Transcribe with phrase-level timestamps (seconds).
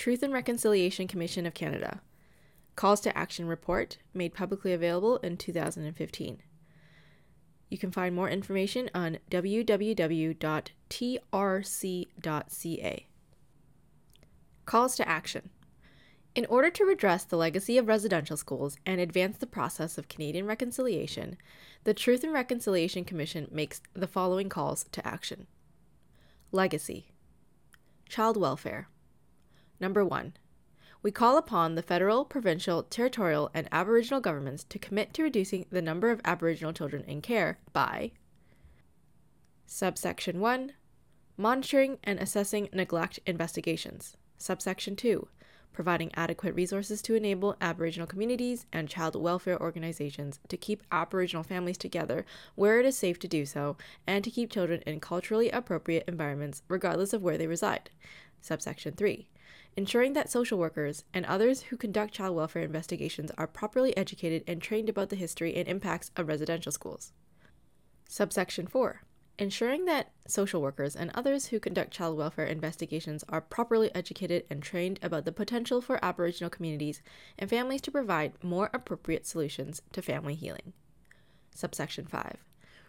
[0.00, 2.00] Truth and Reconciliation Commission of Canada.
[2.74, 6.42] Calls to Action report made publicly available in 2015.
[7.68, 9.86] You can find more information on www.trc.ca.
[14.64, 15.50] Calls to Action.
[16.34, 20.46] In order to redress the legacy of residential schools and advance the process of Canadian
[20.46, 21.36] reconciliation,
[21.84, 25.46] the Truth and Reconciliation Commission makes the following calls to action
[26.52, 27.12] Legacy,
[28.08, 28.88] Child Welfare.
[29.80, 30.34] Number one,
[31.02, 35.80] we call upon the federal, provincial, territorial, and Aboriginal governments to commit to reducing the
[35.80, 38.12] number of Aboriginal children in care by
[39.66, 40.72] Subsection 1
[41.38, 44.16] Monitoring and assessing neglect investigations.
[44.36, 45.26] Subsection 2
[45.72, 51.78] providing adequate resources to enable Aboriginal communities and child welfare organizations to keep Aboriginal families
[51.78, 53.76] together where it is safe to do so,
[54.06, 57.88] and to keep children in culturally appropriate environments regardless of where they reside.
[58.40, 59.28] Subsection 3
[59.76, 64.60] ensuring that social workers and others who conduct child welfare investigations are properly educated and
[64.60, 67.12] trained about the history and impacts of residential schools.
[68.08, 69.02] Subsection 4
[69.40, 74.62] ensuring that social workers and others who conduct child welfare investigations are properly educated and
[74.62, 77.00] trained about the potential for Aboriginal communities
[77.38, 80.74] and families to provide more appropriate solutions to family healing.
[81.54, 82.36] Subsection 5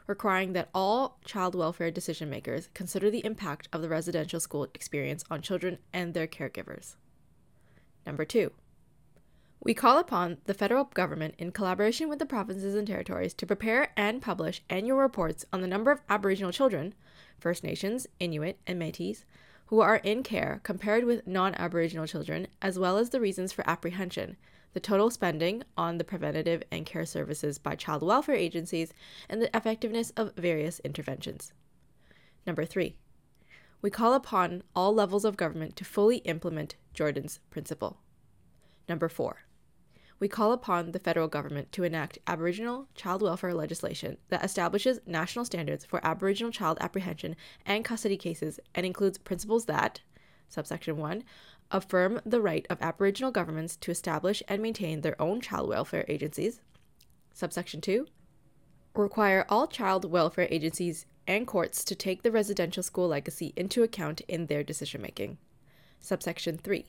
[0.08, 5.24] requiring that all child welfare decision makers consider the impact of the residential school experience
[5.30, 6.96] on children and their caregivers.
[8.06, 8.52] Number 2
[9.64, 13.92] we call upon the federal government, in collaboration with the provinces and territories, to prepare
[13.96, 16.96] and publish annual reports on the number of Aboriginal children,
[17.38, 19.24] First Nations, Inuit, and Metis,
[19.68, 23.64] who are in care compared with non Aboriginal children, as well as the reasons for
[23.70, 24.36] apprehension,
[24.74, 28.94] the total spending on the preventative and care services by child welfare agencies,
[29.30, 31.54] and the effectiveness of various interventions.
[32.46, 32.96] Number three,
[33.82, 38.00] we call upon all levels of government to fully implement Jordan's principle.
[38.88, 39.46] Number four,
[40.20, 45.46] we call upon the federal government to enact Aboriginal child welfare legislation that establishes national
[45.46, 47.36] standards for Aboriginal child apprehension
[47.66, 50.02] and custody cases and includes principles that,
[50.48, 51.24] subsection 1,
[51.72, 56.62] affirm the right of Aboriginal governments to establish and maintain their own child welfare agencies,
[57.34, 58.06] subsection 2,
[58.96, 64.22] require all child welfare agencies and courts to take the residential school legacy into account
[64.22, 65.38] in their decision making.
[66.00, 66.86] Subsection 3.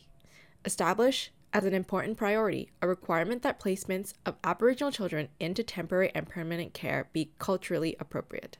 [0.64, 6.28] Establish as an important priority, a requirement that placements of Aboriginal children into temporary and
[6.28, 8.56] permanent care be culturally appropriate.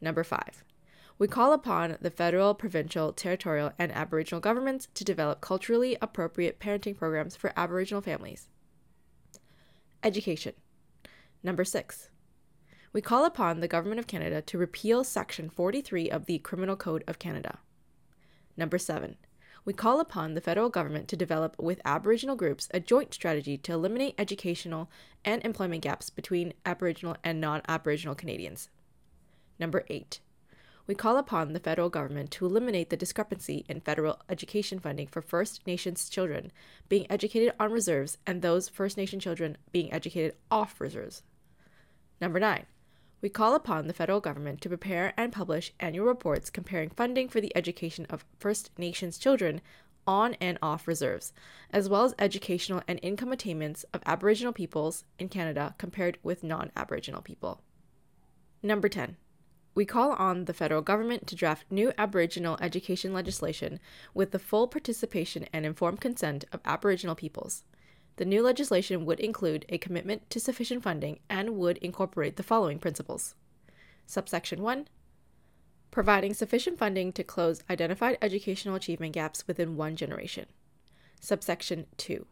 [0.00, 0.62] Number five,
[1.18, 6.96] we call upon the federal, provincial, territorial, and Aboriginal governments to develop culturally appropriate parenting
[6.96, 8.48] programs for Aboriginal families.
[10.02, 10.52] Education.
[11.42, 12.10] Number six,
[12.92, 17.04] we call upon the Government of Canada to repeal Section 43 of the Criminal Code
[17.06, 17.58] of Canada.
[18.56, 19.16] Number seven,
[19.64, 23.72] we call upon the federal government to develop with Aboriginal groups a joint strategy to
[23.72, 24.90] eliminate educational
[25.24, 28.68] and employment gaps between Aboriginal and non Aboriginal Canadians.
[29.58, 30.20] Number 8.
[30.86, 35.20] We call upon the federal government to eliminate the discrepancy in federal education funding for
[35.20, 36.52] First Nations children
[36.88, 41.22] being educated on reserves and those First Nation children being educated off reserves.
[42.20, 42.66] Number 9
[43.22, 47.40] we call upon the federal government to prepare and publish annual reports comparing funding for
[47.40, 49.60] the education of First Nations children
[50.06, 51.32] on and off reserves,
[51.72, 56.70] as well as educational and income attainments of Aboriginal peoples in Canada compared with non
[56.76, 57.62] Aboriginal people.
[58.62, 59.16] Number 10.
[59.76, 63.78] We call on the federal government to draft new Aboriginal education legislation
[64.14, 67.62] with the full participation and informed consent of Aboriginal peoples.
[68.16, 72.78] The new legislation would include a commitment to sufficient funding and would incorporate the following
[72.78, 73.34] principles.
[74.06, 74.88] Subsection 1
[75.90, 80.46] Providing sufficient funding to close identified educational achievement gaps within one generation.
[81.20, 82.24] Subsection 2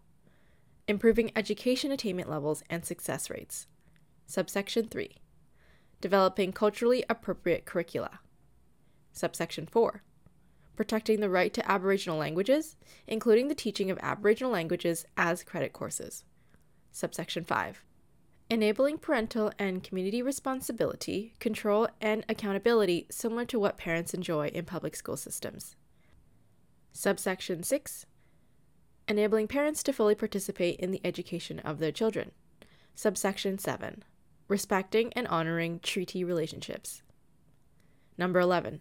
[0.88, 3.66] Improving education attainment levels and success rates.
[4.26, 5.16] Subsection 3
[6.00, 8.20] Developing culturally appropriate curricula.
[9.12, 10.02] Subsection 4
[10.76, 12.76] protecting the right to Aboriginal languages,
[13.06, 16.24] including the teaching of Aboriginal languages as credit courses.
[16.92, 17.82] Subsection 5.
[18.50, 24.94] Enabling parental and community responsibility, control, and accountability similar to what parents enjoy in public
[24.94, 25.76] school systems.
[26.92, 28.06] Subsection 6.
[29.08, 32.32] Enabling parents to fully participate in the education of their children.
[32.94, 34.04] Subsection 7.
[34.48, 37.02] Respecting and honoring treaty relationships.
[38.18, 38.80] Number 11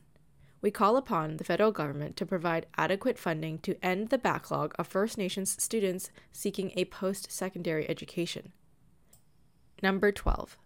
[0.64, 4.88] we call upon the federal government to provide adequate funding to end the backlog of
[4.88, 8.54] First Nations students seeking a post secondary education.
[9.84, 10.58] Number 12.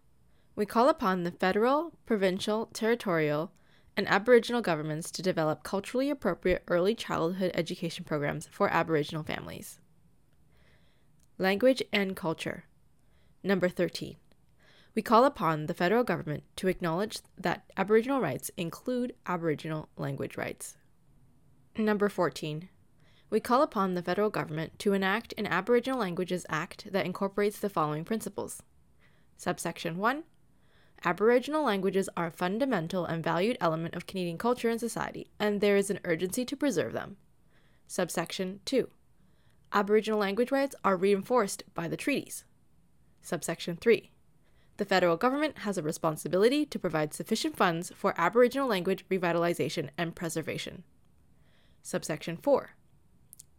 [0.56, 3.52] We call upon the federal, provincial, territorial,
[3.98, 9.80] and Aboriginal governments to develop culturally appropriate early childhood education programs for Aboriginal families.
[11.40, 12.66] Language and culture.
[13.44, 14.16] Number 13.
[14.98, 20.76] We call upon the federal government to acknowledge that Aboriginal rights include Aboriginal language rights.
[21.78, 22.68] Number 14.
[23.30, 27.70] We call upon the federal government to enact an Aboriginal Languages Act that incorporates the
[27.70, 28.64] following principles.
[29.38, 30.24] Subsection 1
[31.06, 35.78] Aboriginal languages are a fundamental and valued element of Canadian culture and society, and there
[35.78, 37.18] is an urgency to preserve them.
[37.86, 38.90] Subsection 2.
[39.74, 42.46] Aboriginal language rights are reinforced by the treaties.
[43.22, 44.10] Subsection 3.
[44.78, 50.16] The federal government has a responsibility to provide sufficient funds for Aboriginal language revitalization and
[50.16, 50.84] preservation.
[51.82, 52.72] Subsection 4.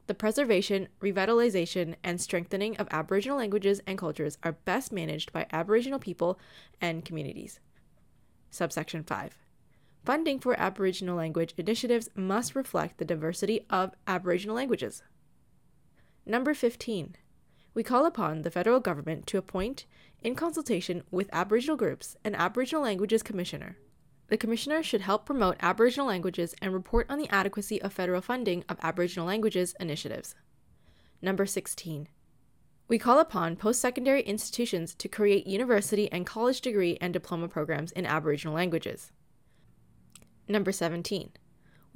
[0.06, 5.98] The preservation, revitalization, and strengthening of Aboriginal languages and cultures are best managed by Aboriginal
[5.98, 6.38] people
[6.80, 7.58] and communities.
[8.50, 9.36] Subsection 5.
[10.04, 15.02] Funding for Aboriginal language initiatives must reflect the diversity of Aboriginal languages.
[16.24, 17.16] Number 15.
[17.78, 19.86] We call upon the federal government to appoint,
[20.20, 23.76] in consultation with Aboriginal groups, an Aboriginal Languages Commissioner
[24.26, 28.64] the Commissioner should help promote Aboriginal languages and report on the adequacy of federal funding
[28.68, 30.34] of Aboriginal languages initiatives.
[31.22, 32.08] Number 16.
[32.88, 37.92] We call upon post secondary institutions to create university and college degree and diploma programs
[37.92, 39.12] in Aboriginal languages.
[40.48, 41.30] Number 17.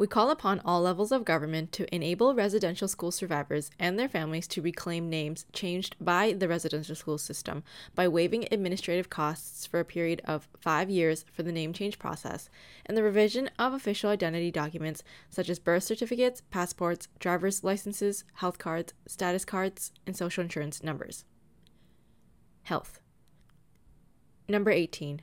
[0.02, 4.48] We call upon all levels of government to enable residential school survivors and their families
[4.48, 7.62] to reclaim names changed by the residential school system
[7.94, 12.50] by waiving administrative costs for a period of five years for the name change process
[12.84, 18.58] and the revision of official identity documents such as birth certificates, passports, driver's licenses, health
[18.58, 21.24] cards, status cards, and social insurance numbers.
[22.64, 22.98] Health.
[24.48, 25.22] Number 18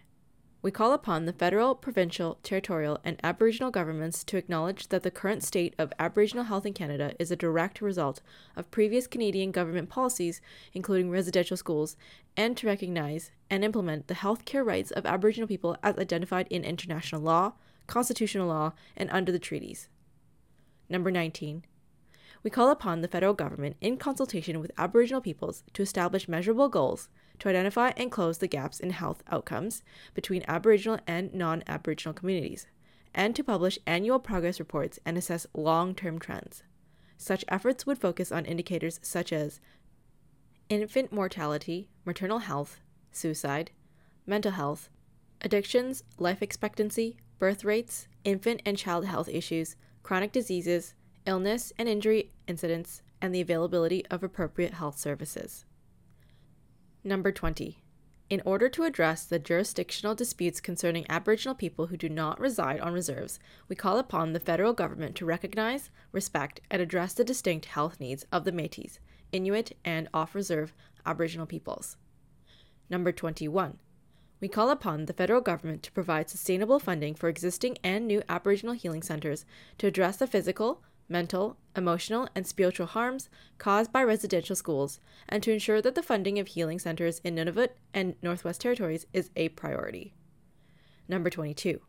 [0.62, 5.42] we call upon the federal, provincial, territorial, and Aboriginal governments to acknowledge that the current
[5.42, 8.22] state of Aboriginal health in Canada is a direct result
[8.58, 10.42] of previous Canadian government policies,
[10.74, 11.96] including residential schools,
[12.36, 16.66] and to recognize and implement the health care rights of Aboriginal people as identified in
[16.66, 17.54] international law,
[17.88, 19.88] constitutional law, and under the treaties.
[20.90, 21.64] Number 19
[22.42, 27.10] we call upon the federal government, in consultation with Aboriginal peoples, to establish measurable goals
[27.40, 29.82] to identify and close the gaps in health outcomes
[30.14, 32.68] between Aboriginal and non Aboriginal communities,
[33.14, 36.64] and to publish annual progress reports and assess long term trends.
[37.18, 39.60] Such efforts would focus on indicators such as
[40.70, 42.80] infant mortality, maternal health,
[43.12, 43.72] suicide,
[44.26, 44.90] mental health,
[45.42, 50.94] addictions, life expectancy, birth rates, infant and child health issues, chronic diseases,
[51.26, 55.66] illness and injury incidents, and the availability of appropriate health services.
[57.04, 57.82] Number 20.
[58.30, 62.92] In order to address the jurisdictional disputes concerning Aboriginal people who do not reside on
[62.92, 68.02] reserves, we call upon the federal government to recognize, respect, and address the distinct health
[68.02, 69.00] needs of the Metis,
[69.32, 70.74] Inuit, and off reserve
[71.06, 71.96] Aboriginal peoples.
[72.90, 73.78] Number 21.
[74.42, 78.76] We call upon the federal government to provide sustainable funding for existing and new Aboriginal
[78.76, 79.46] healing centers
[79.78, 85.52] to address the physical, mental, emotional, and spiritual harms caused by residential schools, and to
[85.52, 90.14] ensure that the funding of healing centers in Nunavut and Northwest Territories is a priority.
[91.08, 91.82] Number 22.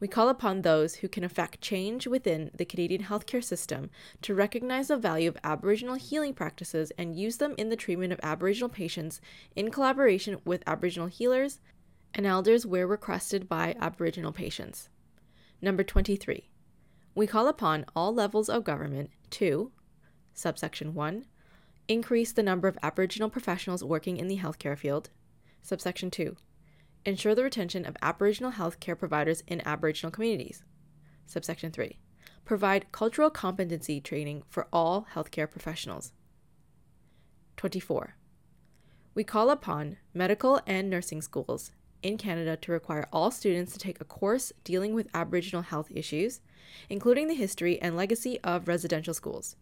[0.00, 3.90] We call upon those who can effect change within the Canadian healthcare system
[4.22, 8.20] to recognize the value of Aboriginal healing practices and use them in the treatment of
[8.22, 9.20] Aboriginal patients
[9.56, 11.58] in collaboration with Aboriginal healers
[12.14, 14.88] and elders where requested by Aboriginal patients.
[15.60, 16.48] Number 23
[17.18, 19.72] we call upon all levels of government to,
[20.34, 21.26] subsection 1,
[21.88, 25.10] increase the number of Aboriginal professionals working in the healthcare field,
[25.60, 26.36] subsection 2,
[27.04, 30.62] ensure the retention of Aboriginal healthcare providers in Aboriginal communities,
[31.26, 31.98] subsection 3,
[32.44, 36.12] provide cultural competency training for all healthcare professionals.
[37.56, 38.14] 24.
[39.14, 41.72] We call upon medical and nursing schools
[42.02, 46.40] in Canada to require all students to take a course dealing with Aboriginal health issues
[46.88, 49.56] including the history and legacy of residential schools,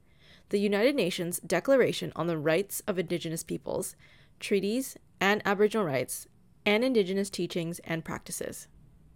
[0.50, 3.96] the United Nations Declaration on the Rights of Indigenous Peoples,
[4.40, 6.26] treaties and Aboriginal rights,
[6.64, 8.68] and Indigenous teachings and practices.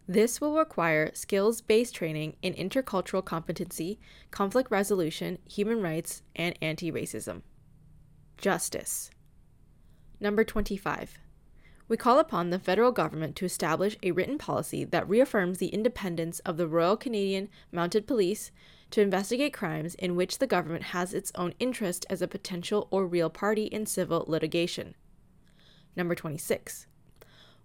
[0.08, 4.00] This will require skills based training in intercultural competency,
[4.30, 7.42] conflict resolution, human rights, and anti racism.
[8.36, 9.10] Justice.
[10.18, 11.18] Number 25
[11.90, 16.38] we call upon the federal government to establish a written policy that reaffirms the independence
[16.40, 18.52] of the Royal Canadian Mounted Police
[18.92, 23.08] to investigate crimes in which the government has its own interest as a potential or
[23.08, 24.94] real party in civil litigation.
[25.96, 26.86] Number 26.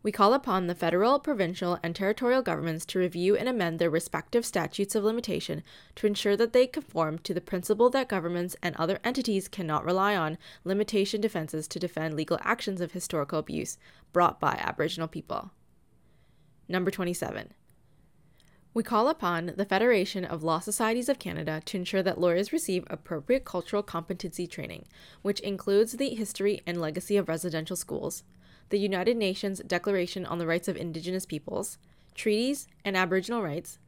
[0.05, 4.45] We call upon the federal, provincial, and territorial governments to review and amend their respective
[4.45, 5.63] statutes of limitation
[5.95, 10.15] to ensure that they conform to the principle that governments and other entities cannot rely
[10.15, 13.79] on limitation defenses to defend legal actions of historical abuse
[14.13, 15.49] brought by Aboriginal people.
[16.69, 17.55] Number 27.
[18.75, 22.83] We call upon the Federation of Law Societies of Canada to ensure that lawyers receive
[22.91, 24.85] appropriate cultural competency training,
[25.23, 28.21] which includes the history and legacy of residential schools,
[28.69, 31.77] the United Nations Declaration on the Rights of Indigenous Peoples,
[32.15, 33.79] treaties and Aboriginal rights,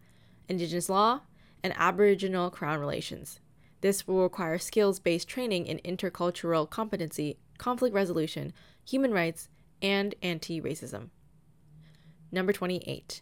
[0.48, 1.22] Indigenous law,
[1.64, 3.40] and Aboriginal Crown relations.
[3.82, 8.54] This will require skills based training in intercultural competency, conflict resolution,
[8.86, 9.50] human rights,
[9.82, 11.10] and anti racism.
[12.32, 13.22] Number 28.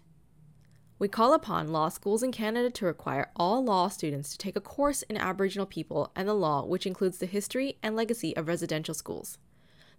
[0.98, 4.62] We call upon law schools in Canada to require all law students to take a
[4.62, 8.94] course in Aboriginal people and the law, which includes the history and legacy of residential
[8.94, 9.38] schools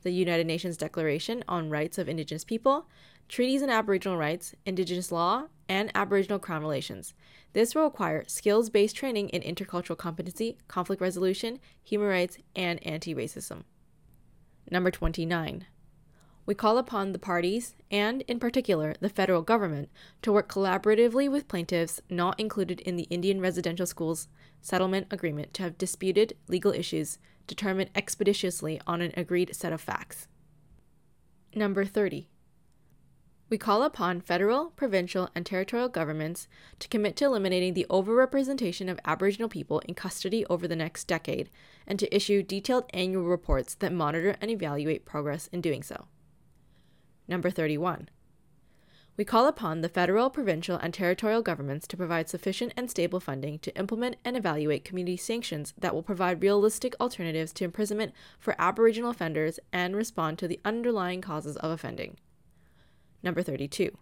[0.06, 2.86] the United Nations Declaration on Rights of Indigenous People,
[3.28, 7.12] treaties on Aboriginal rights, Indigenous law, and Aboriginal Crown relations.
[7.54, 13.16] This will require skills based training in intercultural competency, conflict resolution, human rights, and anti
[13.16, 13.64] racism.
[14.70, 15.66] Number 29.
[16.46, 19.88] We call upon the parties, and in particular the federal government,
[20.22, 24.28] to work collaboratively with plaintiffs not included in the Indian Residential Schools
[24.60, 30.28] Settlement Agreement to have disputed legal issues determined expeditiously on an agreed set of facts.
[31.54, 32.28] Number 30.
[33.48, 36.48] We call upon federal, provincial, and territorial governments
[36.80, 41.48] to commit to eliminating the overrepresentation of Aboriginal people in custody over the next decade
[41.86, 46.06] and to issue detailed annual reports that monitor and evaluate progress in doing so.
[47.28, 48.08] Number 31.
[49.16, 53.58] We call upon the federal, provincial, and territorial governments to provide sufficient and stable funding
[53.60, 59.10] to implement and evaluate community sanctions that will provide realistic alternatives to imprisonment for Aboriginal
[59.10, 62.18] offenders and respond to the underlying causes of offending.
[63.22, 63.96] Number 32.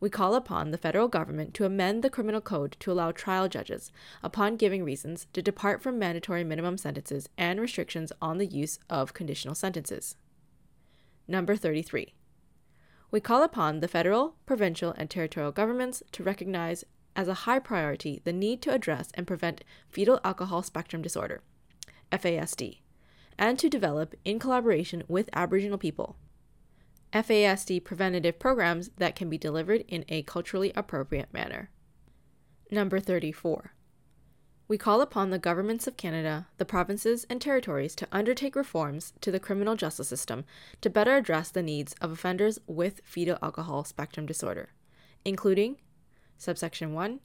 [0.00, 3.90] We call upon the federal government to amend the criminal code to allow trial judges,
[4.22, 9.14] upon giving reasons, to depart from mandatory minimum sentences and restrictions on the use of
[9.14, 10.16] conditional sentences.
[11.26, 12.14] Number 33
[13.10, 16.84] we call upon the federal, provincial, and territorial governments to recognize
[17.16, 21.42] as a high priority the need to address and prevent fetal alcohol spectrum disorder,
[22.12, 22.78] FASD,
[23.38, 26.16] and to develop, in collaboration with Aboriginal people,
[27.12, 31.70] FASD preventative programs that can be delivered in a culturally appropriate manner.
[32.70, 33.74] Number 34
[34.70, 39.32] we call upon the governments of Canada, the provinces, and territories to undertake reforms to
[39.32, 40.44] the criminal justice system
[40.80, 44.68] to better address the needs of offenders with fetal alcohol spectrum disorder,
[45.24, 45.76] including
[46.38, 47.18] subsection 1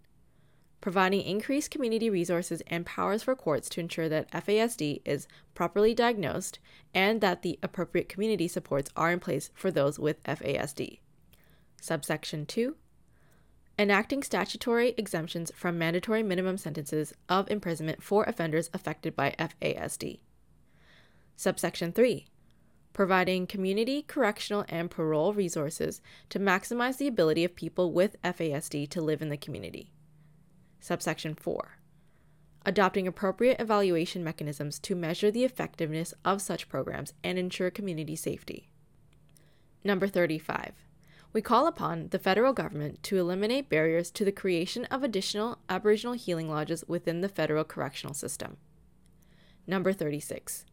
[0.82, 6.58] providing increased community resources and powers for courts to ensure that FASD is properly diagnosed
[6.96, 11.00] and that the appropriate community supports are in place for those with FASD.
[11.80, 12.76] Subsection 2
[13.78, 20.20] enacting statutory exemptions from mandatory minimum sentences of imprisonment for offenders affected by FASD.
[21.36, 22.28] Subsection 3
[22.94, 29.02] providing community, correctional, and parole resources to maximize the ability of people with FASD to
[29.02, 29.92] live in the community.
[30.80, 31.80] Subsection 4
[32.66, 38.68] adopting appropriate evaluation mechanisms to measure the effectiveness of such programs and ensure community safety.
[39.84, 40.72] Number 35
[41.36, 46.14] we call upon the federal government to eliminate barriers to the creation of additional Aboriginal
[46.14, 48.56] healing lodges within the federal correctional system.
[49.68, 50.64] Number 36.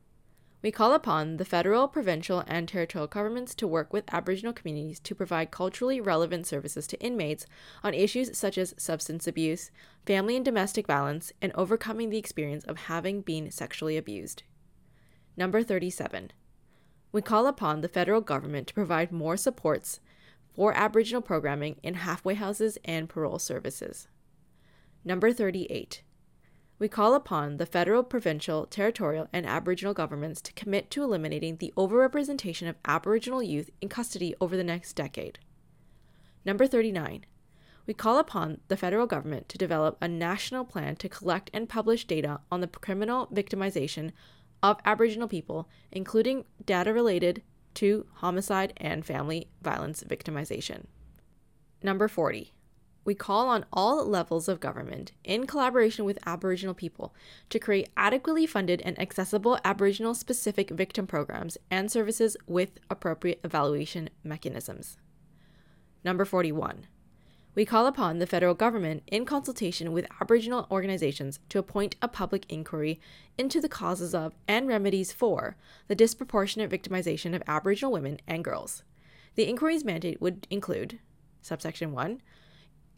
[0.62, 5.16] We call upon the federal, provincial, and territorial governments to work with Aboriginal communities to
[5.16, 7.45] provide culturally relevant services to inmates
[7.83, 9.73] on issues such as substance abuse,
[10.07, 14.45] family and domestic violence, and overcoming the experience of having been sexually abused.
[15.37, 16.31] Number 37.
[17.11, 19.99] We call upon the federal government to provide more supports
[20.54, 24.09] for Aboriginal programming in halfway houses and parole services.
[25.04, 26.02] Number 38.
[26.78, 31.73] We call upon the federal, provincial, territorial, and Aboriginal governments to commit to eliminating the
[31.76, 35.38] overrepresentation of Aboriginal youth in custody over the next decade.
[36.44, 37.25] Number 39.
[37.87, 42.04] We call upon the federal government to develop a national plan to collect and publish
[42.04, 44.12] data on the criminal victimization
[44.62, 47.42] of Aboriginal people, including data related
[47.74, 50.84] to homicide and family violence victimization.
[51.82, 52.52] Number 40.
[53.04, 57.14] We call on all levels of government, in collaboration with Aboriginal people,
[57.50, 64.10] to create adequately funded and accessible Aboriginal specific victim programs and services with appropriate evaluation
[64.22, 64.98] mechanisms.
[66.04, 66.86] Number 41
[67.54, 72.50] we call upon the federal government, in consultation with Aboriginal organizations, to appoint a public
[72.50, 73.00] inquiry
[73.37, 75.56] into the causes of and remedies for
[75.87, 78.82] the disproportionate victimization of Aboriginal women and girls.
[79.35, 80.99] The inquiry's mandate would include
[81.42, 82.23] subsection 1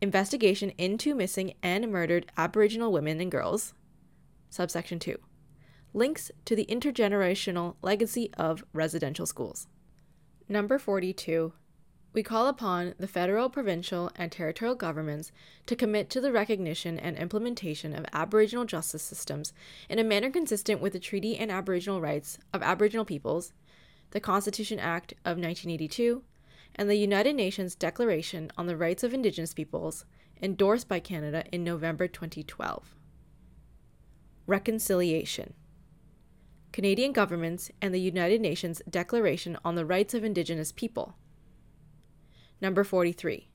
[0.00, 3.72] investigation into missing and murdered Aboriginal women and girls,
[4.50, 5.16] subsection 2
[5.94, 9.68] links to the intergenerational legacy of residential schools.
[10.48, 11.52] Number 42
[12.14, 15.32] we call upon the federal, provincial, and territorial governments
[15.66, 19.52] to commit to the recognition and implementation of Aboriginal justice systems
[19.88, 23.52] in a manner consistent with the Treaty and Aboriginal Rights of Aboriginal Peoples,
[24.12, 26.22] the Constitution Act of 1982,
[26.76, 30.04] and the United Nations Declaration on the Rights of Indigenous Peoples,
[30.40, 32.94] endorsed by Canada in November 2012.
[34.46, 35.54] Reconciliation
[36.70, 41.16] Canadian governments and the United Nations Declaration on the Rights of Indigenous People
[42.60, 43.48] Number 43.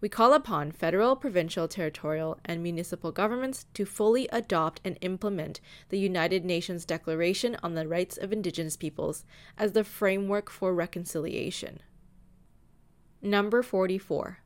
[0.00, 5.98] We call upon federal, provincial, territorial, and municipal governments to fully adopt and implement the
[5.98, 9.26] United Nations Declaration on the Rights of Indigenous Peoples
[9.58, 11.80] as the framework for reconciliation.
[13.20, 14.38] Number 44.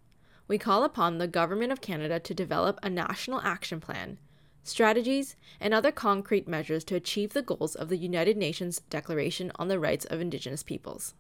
[0.49, 4.19] We call upon the Government of Canada to develop a national action plan,
[4.65, 9.69] strategies, and other concrete measures to achieve the goals of the United Nations Declaration on
[9.69, 11.15] the Rights of Indigenous Peoples.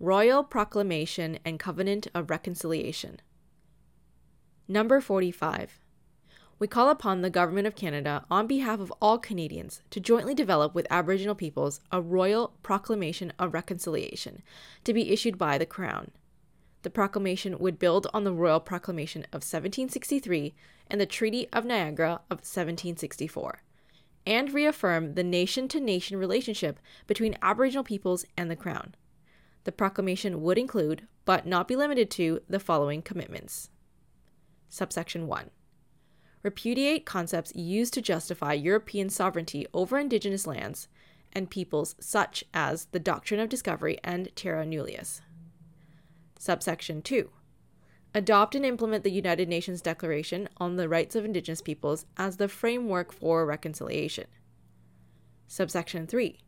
[0.00, 3.20] Royal Proclamation and Covenant of Reconciliation.
[4.66, 5.78] Number 45.
[6.58, 10.74] We call upon the Government of Canada, on behalf of all Canadians, to jointly develop
[10.74, 14.42] with Aboriginal peoples a Royal Proclamation of Reconciliation
[14.82, 16.10] to be issued by the Crown.
[16.82, 20.54] The proclamation would build on the Royal Proclamation of 1763
[20.88, 23.62] and the Treaty of Niagara of 1764,
[24.26, 28.96] and reaffirm the nation to nation relationship between Aboriginal peoples and the Crown
[29.64, 33.70] the proclamation would include, but not be limited to, the following commitments.
[34.68, 35.50] Subsection 1.
[36.42, 40.88] Repudiate concepts used to justify European sovereignty over indigenous lands
[41.32, 45.22] and peoples, such as the doctrine of discovery and terra nullius.
[46.38, 47.30] Subsection 2.
[48.14, 52.48] Adopt and implement the United Nations Declaration on the Rights of Indigenous Peoples as the
[52.48, 54.26] framework for reconciliation.
[55.48, 56.38] Subsection 3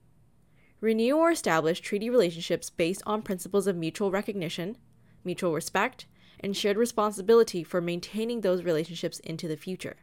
[0.81, 4.77] renew or establish treaty relationships based on principles of mutual recognition,
[5.25, 6.07] mutual respect,
[6.41, 9.97] and shared responsibility for maintaining those relationships into the future.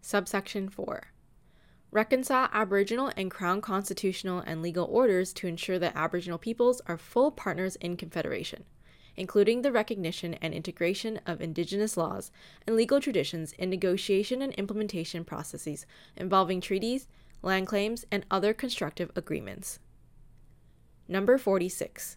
[0.00, 1.08] Subsection 4.
[1.92, 7.30] Reconcile Aboriginal and Crown constitutional and legal orders to ensure that Aboriginal peoples are full
[7.30, 8.64] partners in Confederation,
[9.16, 12.30] including the recognition and integration of Indigenous laws
[12.66, 17.08] and legal traditions in negotiation and implementation processes involving treaties,
[17.42, 19.78] land claims, and other constructive agreements.
[21.08, 22.16] Number 46.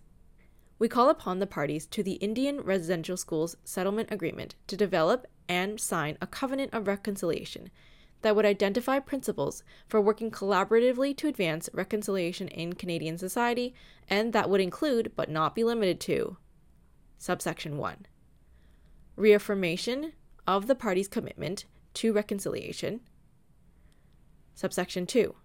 [0.80, 5.80] We call upon the parties to the Indian Residential Schools Settlement Agreement to develop and
[5.80, 7.70] sign a covenant of reconciliation
[8.22, 13.74] that would identify principles for working collaboratively to advance reconciliation in Canadian society
[14.10, 16.38] and that would include, but not be limited to,
[17.18, 18.06] subsection 1.
[19.16, 20.14] Reaffirmation
[20.48, 23.02] of the parties' commitment to reconciliation.
[24.56, 25.36] Subsection 2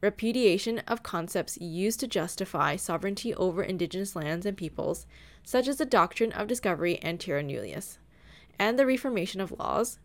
[0.00, 5.06] repudiation of concepts used to justify sovereignty over indigenous lands and peoples,
[5.42, 7.98] such as the doctrine of discovery and terra nullius,
[8.58, 9.98] and the reformation of laws,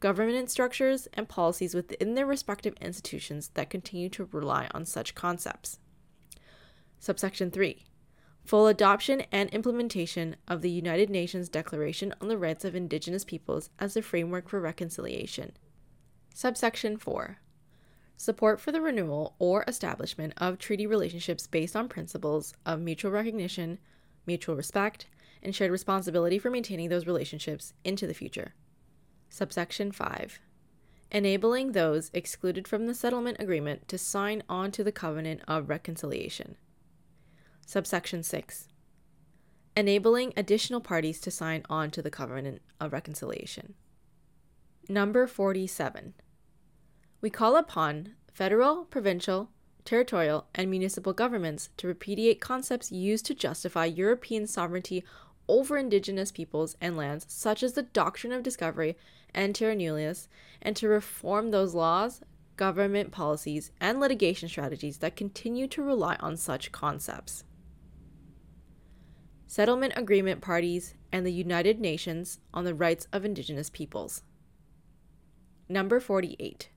[0.00, 5.78] government structures, and policies within their respective institutions that continue to rely on such concepts.
[6.98, 7.84] Subsection 3
[8.44, 13.68] Full adoption and implementation of the United Nations Declaration on the Rights of Indigenous Peoples
[13.78, 15.52] as a framework for reconciliation.
[16.34, 17.38] Subsection 4
[18.18, 23.78] support for the renewal or establishment of treaty relationships based on principles of mutual recognition,
[24.26, 25.06] mutual respect,
[25.40, 28.54] and shared responsibility for maintaining those relationships into the future.
[29.30, 30.40] Subsection 5.
[31.12, 36.56] Enabling those excluded from the settlement agreement to sign on to the covenant of reconciliation.
[37.66, 38.68] Subsection 6.
[39.76, 43.74] Enabling additional parties to sign on to the covenant of reconciliation.
[44.90, 46.14] Number 47
[47.20, 49.50] we call upon federal, provincial,
[49.84, 55.04] territorial, and municipal governments to repudiate concepts used to justify European sovereignty
[55.48, 58.96] over indigenous peoples and lands, such as the doctrine of discovery
[59.34, 60.28] and terra nullius,
[60.62, 62.22] and to reform those laws,
[62.56, 67.44] government policies, and litigation strategies that continue to rely on such concepts.
[69.46, 74.22] Settlement Agreement Parties and the United Nations on the Rights of Indigenous Peoples.
[75.68, 76.70] Number 48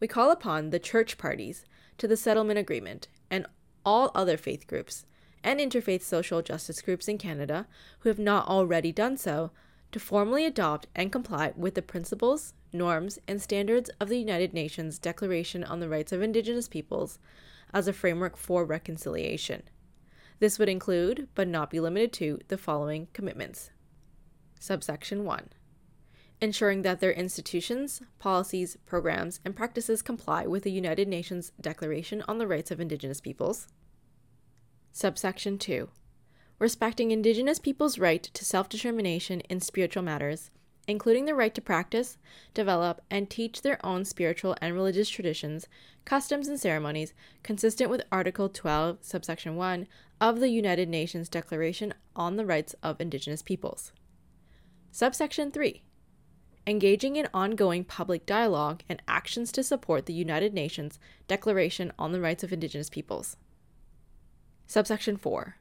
[0.00, 1.64] we call upon the church parties
[1.98, 3.46] to the settlement agreement and
[3.84, 5.04] all other faith groups
[5.44, 7.66] and interfaith social justice groups in Canada
[8.00, 9.50] who have not already done so
[9.92, 14.98] to formally adopt and comply with the principles, norms, and standards of the United Nations
[14.98, 17.18] Declaration on the Rights of Indigenous Peoples
[17.74, 19.62] as a framework for reconciliation.
[20.38, 23.70] This would include, but not be limited to, the following commitments.
[24.58, 25.48] Subsection 1
[26.42, 32.38] Ensuring that their institutions, policies, programs, and practices comply with the United Nations Declaration on
[32.38, 33.68] the Rights of Indigenous Peoples.
[34.92, 35.88] Subsection 2
[36.58, 40.50] Respecting Indigenous peoples' right to self determination in spiritual matters
[40.90, 42.18] including the right to practice,
[42.52, 45.68] develop, and teach their own spiritual and religious traditions,
[46.04, 49.86] customs, and ceremonies consistent with Article 12, subsection 1
[50.20, 53.92] of the United Nations Declaration on the Rights of Indigenous Peoples.
[54.90, 55.82] Subsection 3
[56.66, 62.20] Engaging in ongoing public dialogue and actions to support the United Nations Declaration on the
[62.20, 63.36] Rights of Indigenous Peoples.
[64.66, 65.56] Subsection 4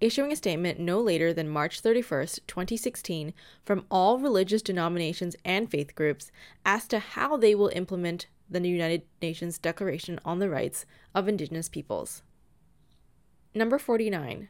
[0.00, 3.32] issuing a statement no later than March 31, 2016,
[3.64, 6.30] from all religious denominations and faith groups
[6.64, 11.68] as to how they will implement the United Nations Declaration on the Rights of Indigenous
[11.68, 12.22] Peoples.
[13.54, 14.48] Number 49.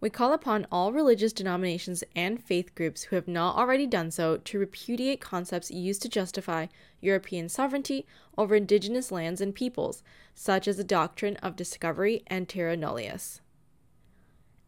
[0.00, 4.38] We call upon all religious denominations and faith groups who have not already done so
[4.38, 6.66] to repudiate concepts used to justify
[7.00, 8.06] European sovereignty
[8.38, 10.02] over indigenous lands and peoples,
[10.34, 13.40] such as the doctrine of discovery and terra nullius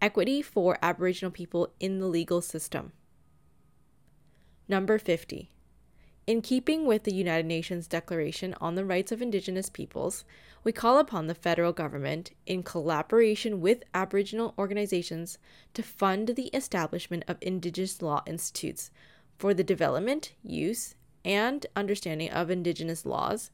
[0.02, 2.90] equity for Aboriginal people in the legal system.
[4.66, 5.51] Number 50.
[6.32, 10.24] In keeping with the United Nations Declaration on the Rights of Indigenous Peoples,
[10.64, 15.36] we call upon the federal government, in collaboration with Aboriginal organizations,
[15.74, 18.90] to fund the establishment of Indigenous law institutes
[19.36, 23.50] for the development, use, and understanding of Indigenous laws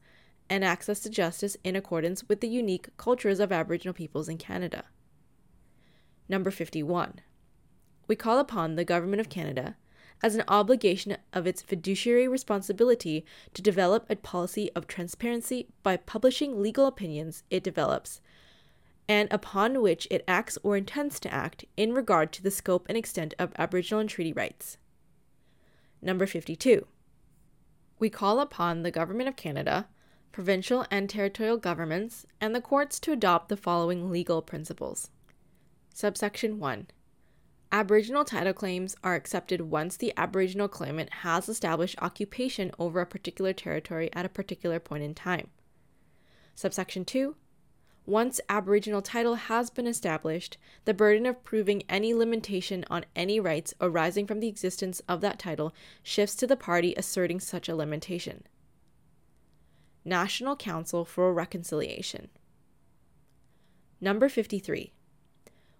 [0.49, 4.85] and access to justice in accordance with the unique cultures of Aboriginal peoples in Canada.
[6.29, 7.19] Number 51.
[8.07, 9.75] We call upon the Government of Canada,
[10.21, 16.61] as an obligation of its fiduciary responsibility, to develop a policy of transparency by publishing
[16.61, 18.21] legal opinions it develops
[19.09, 22.95] and upon which it acts or intends to act in regard to the scope and
[22.95, 24.77] extent of Aboriginal and treaty rights.
[25.99, 26.85] Number 52.
[27.97, 29.87] We call upon the Government of Canada,
[30.31, 35.09] provincial and territorial governments, and the courts to adopt the following legal principles.
[35.91, 36.87] Subsection 1.
[37.71, 43.53] Aboriginal title claims are accepted once the Aboriginal claimant has established occupation over a particular
[43.53, 45.49] territory at a particular point in time.
[46.55, 47.35] Subsection 2.
[48.07, 53.75] Once Aboriginal title has been established, the burden of proving any limitation on any rights
[53.79, 58.43] arising from the existence of that title shifts to the party asserting such a limitation.
[60.03, 62.29] National Council for Reconciliation.
[64.01, 64.91] Number 53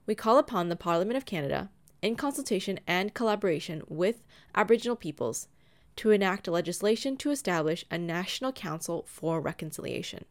[0.10, 1.70] we call upon the Parliament of Canada,
[2.02, 4.24] in consultation and collaboration with
[4.56, 5.48] Aboriginal peoples,
[5.96, 10.24] to enact legislation to establish a National Council for Reconciliation.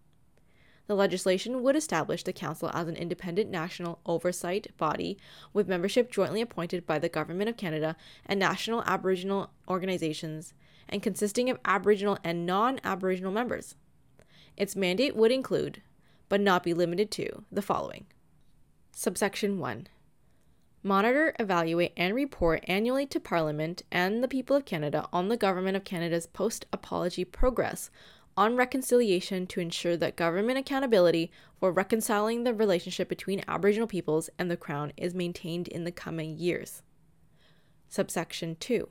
[0.87, 5.19] The legislation would establish the Council as an independent national oversight body
[5.53, 10.55] with membership jointly appointed by the Government of Canada and national Aboriginal organizations
[10.89, 13.75] and consisting of Aboriginal and non Aboriginal members.
[14.57, 15.83] Its mandate would include,
[16.31, 18.07] but not be limited to, the following
[18.93, 19.89] Subsection 1.
[20.83, 25.77] Monitor, evaluate, and report annually to Parliament and the people of Canada on the Government
[25.77, 27.91] of Canada's post apology progress
[28.37, 34.49] on reconciliation to ensure that government accountability for reconciling the relationship between Aboriginal peoples and
[34.49, 36.83] the Crown is maintained in the coming years.
[37.89, 38.89] Subsection 2.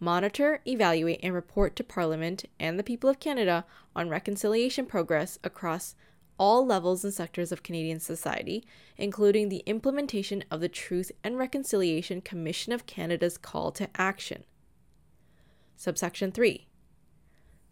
[0.00, 5.94] Monitor, evaluate, and report to Parliament and the people of Canada on reconciliation progress across
[6.38, 8.64] all levels and sectors of Canadian society,
[8.96, 14.44] including the implementation of the Truth and Reconciliation Commission of Canada's call to action.
[15.76, 16.66] Subsection 3.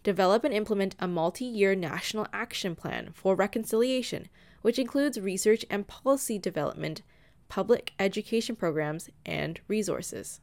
[0.02, 4.28] Develop and implement a multi year national action plan for reconciliation,
[4.62, 7.02] which includes research and policy development,
[7.48, 10.40] public education programs, and resources.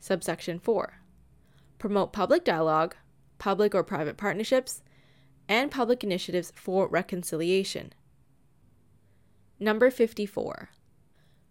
[0.00, 1.00] Subsection 4.
[1.78, 2.96] Promote public dialogue,
[3.38, 4.82] public or private partnerships,
[5.48, 7.92] and public initiatives for reconciliation.
[9.58, 10.70] Number 54.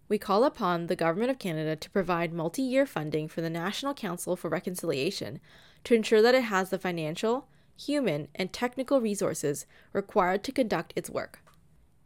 [0.07, 3.93] We call upon the Government of Canada to provide multi year funding for the National
[3.93, 5.39] Council for Reconciliation
[5.83, 11.09] to ensure that it has the financial, human, and technical resources required to conduct its
[11.09, 11.39] work,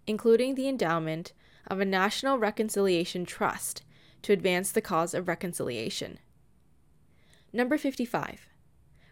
[0.08, 1.34] including the endowment
[1.67, 3.84] of a National Reconciliation Trust
[4.21, 6.19] to advance the cause of reconciliation.
[7.52, 8.47] Number 55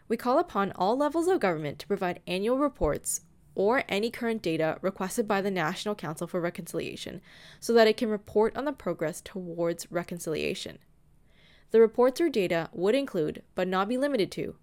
[0.07, 3.21] we call upon all levels of government to provide annual reports
[3.55, 7.21] or any current data requested by the National Council for Reconciliation
[7.59, 10.77] so that it can report on the progress towards reconciliation.
[11.71, 14.55] The reports or data would include, but not be limited to,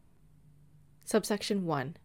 [1.04, 1.96] subsection 1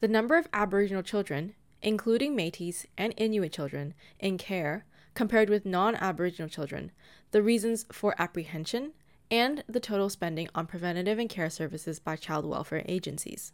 [0.00, 5.96] the number of Aboriginal children, including Metis and Inuit children, in care compared with non
[5.96, 6.92] Aboriginal children,
[7.32, 8.92] the reasons for apprehension,
[9.30, 13.52] and the total spending on preventative and care services by child welfare agencies.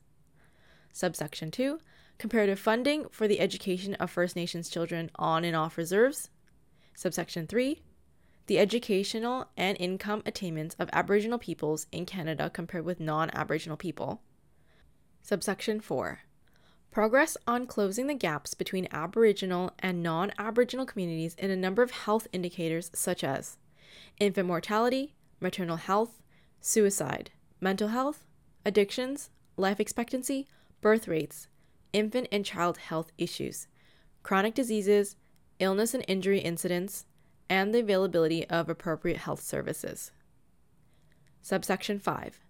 [0.92, 1.78] Subsection 2
[2.18, 6.30] Comparative funding for the education of First Nations children on and off reserves.
[6.94, 7.82] Subsection 3
[8.46, 14.22] The educational and income attainments of Aboriginal peoples in Canada compared with non Aboriginal people.
[15.22, 16.20] Subsection 4
[16.92, 21.90] Progress on closing the gaps between Aboriginal and non Aboriginal communities in a number of
[21.90, 23.56] health indicators such as
[24.20, 26.20] infant mortality, maternal health,
[26.60, 27.30] suicide,
[27.60, 28.24] mental health,
[28.66, 30.48] addictions, life expectancy,
[30.80, 31.46] birth rates,
[31.92, 33.68] infant and child health issues,
[34.24, 35.14] chronic diseases,
[35.60, 37.06] illness and injury incidents,
[37.48, 40.10] and the availability of appropriate health services.
[41.42, 42.40] Subsection 5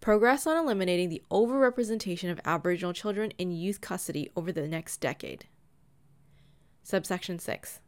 [0.00, 5.46] Progress on eliminating the overrepresentation of Aboriginal children in youth custody over the next decade.
[6.82, 7.80] Subsection 6.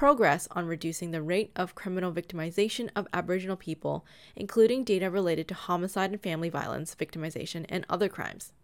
[0.00, 5.54] Progress on reducing the rate of criminal victimization of Aboriginal people, including data related to
[5.54, 8.54] homicide and family violence victimization and other crimes.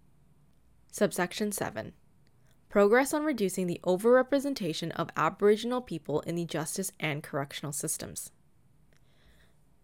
[0.90, 1.92] Subsection 7.
[2.70, 8.30] Progress on reducing the overrepresentation of Aboriginal people in the justice and correctional systems.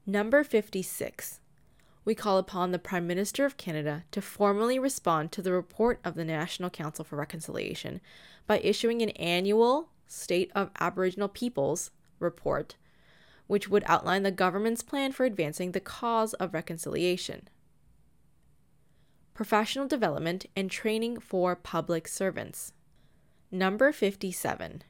[0.06, 1.40] Number 56
[2.04, 6.14] we call upon the Prime Minister of Canada to formally respond to the report of
[6.14, 8.00] the National Council for Reconciliation
[8.46, 12.76] by issuing an annual State of Aboriginal Peoples report,
[13.46, 17.48] which would outline the government's plan for advancing the cause of reconciliation.
[19.34, 22.72] Professional development and training for public servants.
[23.50, 24.82] Number 57.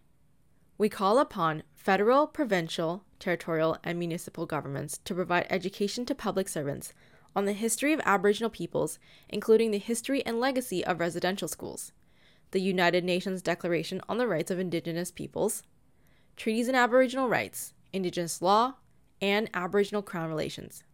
[0.76, 6.92] We call upon federal, provincial, territorial, and municipal governments to provide education to public servants
[7.36, 11.92] on the history of Aboriginal peoples, including the history and legacy of residential schools,
[12.52, 15.62] the United Nations Declaration on the Rights of Indigenous Peoples,
[16.36, 18.74] treaties and Aboriginal rights, Indigenous law,
[19.20, 20.84] and Aboriginal Crown relations.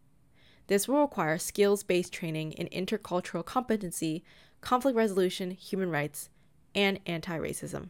[0.67, 4.23] This will require skills based training in intercultural competency,
[4.61, 6.29] conflict resolution, human rights,
[6.75, 7.89] and anti racism.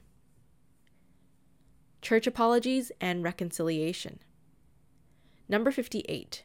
[2.02, 4.20] Church apologies and reconciliation.
[5.48, 6.44] Number 58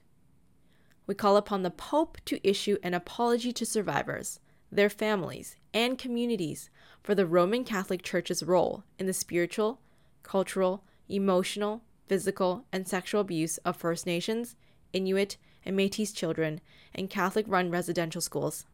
[1.06, 4.40] we call upon the Pope to issue an apology to survivors,
[4.72, 6.70] their families, and communities
[7.04, 9.78] for the Roman Catholic Church's role in the spiritual,
[10.22, 14.56] cultural, emotional, physical, and sexual abuse of First Nations,
[14.94, 15.36] Inuit,
[15.66, 16.62] and Metis children
[16.94, 18.64] in Catholic run residential schools.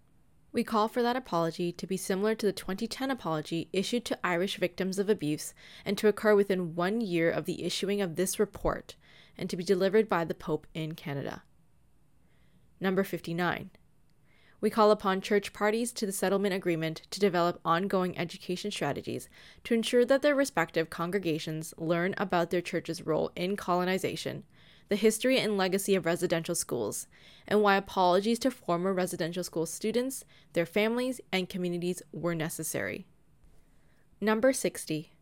[0.52, 4.56] We call for that apology to be similar to the 2010 apology issued to Irish
[4.58, 5.52] victims of abuse
[5.84, 8.94] and to occur within one year of the issuing of this report
[9.36, 11.42] and to be delivered by the Pope in Canada.
[12.80, 13.70] Number 59.
[14.60, 19.28] We call upon church parties to the settlement agreement to develop ongoing education strategies
[19.64, 24.44] to ensure that their respective congregations learn about their church's role in colonization,
[24.90, 27.06] the history and legacy of residential schools,
[27.48, 33.06] and why apologies to former residential school students, their families, and communities were necessary.
[34.20, 35.12] Number 60.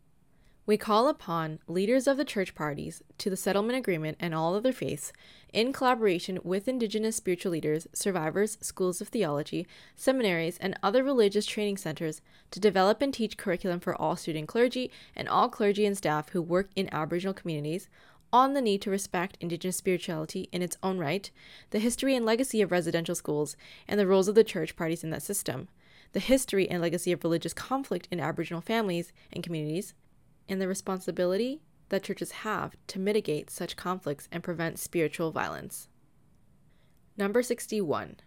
[0.69, 4.71] We call upon leaders of the church parties to the settlement agreement and all other
[4.71, 5.11] faiths,
[5.51, 11.77] in collaboration with Indigenous spiritual leaders, survivors, schools of theology, seminaries, and other religious training
[11.77, 16.29] centers, to develop and teach curriculum for all student clergy and all clergy and staff
[16.29, 17.89] who work in Aboriginal communities
[18.31, 21.31] on the need to respect Indigenous spirituality in its own right,
[21.71, 25.09] the history and legacy of residential schools, and the roles of the church parties in
[25.09, 25.67] that system,
[26.11, 29.95] the history and legacy of religious conflict in Aboriginal families and communities,
[30.49, 35.87] and the responsibility that churches have to mitigate such conflicts and prevent spiritual violence.
[37.15, 38.17] Number 61.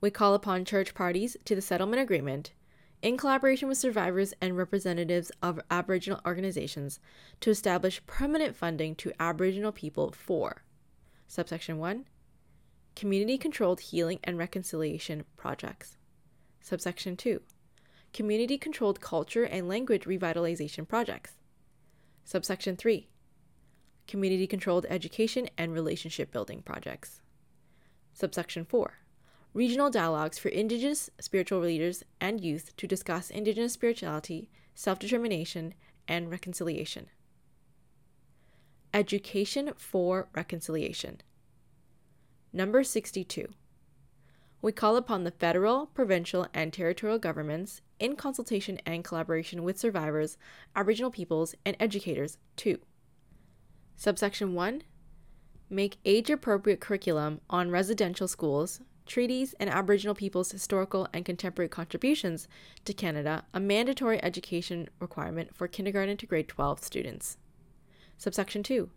[0.00, 2.52] We call upon church parties to the settlement agreement,
[3.02, 7.00] in collaboration with survivors and representatives of Aboriginal organizations,
[7.40, 10.62] to establish permanent funding to Aboriginal people for
[11.26, 12.04] subsection 1
[12.94, 15.96] community controlled healing and reconciliation projects,
[16.60, 17.40] subsection 2
[18.12, 21.32] community controlled culture and language revitalization projects.
[22.24, 23.08] Subsection 3
[24.06, 27.20] Community controlled education and relationship building projects.
[28.12, 28.98] Subsection 4
[29.54, 35.74] Regional dialogues for Indigenous spiritual leaders and youth to discuss Indigenous spirituality, self determination,
[36.08, 37.08] and reconciliation.
[38.94, 41.20] Education for Reconciliation.
[42.52, 43.48] Number 62
[44.62, 50.38] we call upon the federal, provincial, and territorial governments, in consultation and collaboration with survivors,
[50.74, 52.78] Aboriginal peoples, and educators, to
[53.96, 54.82] Subsection 1
[55.68, 62.48] Make age appropriate curriculum on residential schools treaties, and Aboriginal peoples' historical and contemporary contributions
[62.84, 67.36] to Canada a mandatory education requirement for kindergarten to grade 12 students.
[68.16, 68.90] Subsection 2.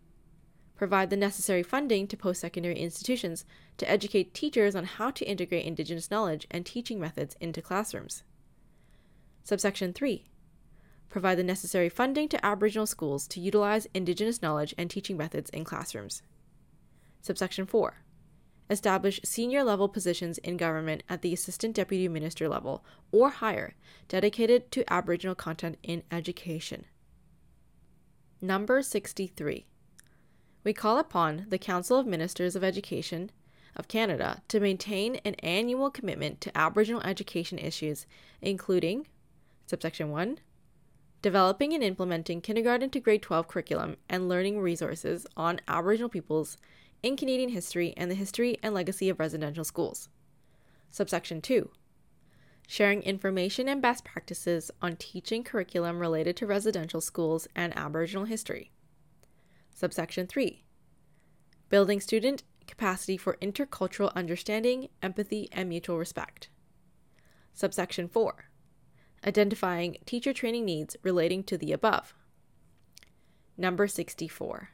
[0.76, 3.44] Provide the necessary funding to post secondary institutions
[3.78, 8.22] to educate teachers on how to integrate Indigenous knowledge and teaching methods into classrooms.
[9.42, 10.26] Subsection 3
[11.08, 15.64] provide the necessary funding to Aboriginal schools to utilize Indigenous knowledge and teaching methods in
[15.64, 16.22] classrooms.
[17.22, 18.02] Subsection 4.
[18.68, 23.74] Establish senior level positions in government at the Assistant Deputy Minister level or higher
[24.08, 26.84] dedicated to Aboriginal content in education.
[28.40, 29.66] Number 63.
[30.66, 33.30] We call upon the Council of Ministers of Education
[33.76, 38.04] of Canada to maintain an annual commitment to Aboriginal education issues,
[38.42, 39.06] including
[39.66, 40.40] subsection 1
[41.22, 46.56] developing and implementing kindergarten to grade 12 curriculum and learning resources on Aboriginal peoples
[47.00, 50.08] in Canadian history and the history and legacy of residential schools.
[50.90, 51.70] Subsection 2
[52.66, 58.72] Sharing information and best practices on teaching curriculum related to residential schools and Aboriginal history.
[59.78, 60.64] Subsection 3
[61.68, 66.48] Building student capacity for intercultural understanding, empathy, and mutual respect.
[67.52, 68.48] Subsection 4
[69.26, 72.14] identifying teacher training needs relating to the above.
[73.58, 74.70] Number 64.